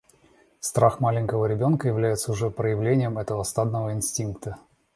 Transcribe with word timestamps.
Страх 0.59 0.99
маленького 0.99 1.45
ребенка 1.45 1.87
является 1.87 2.31
уже 2.31 2.49
проявлением 2.49 3.19
этого 3.19 3.43
стадного 3.43 3.93
инстинкта. 3.93 4.57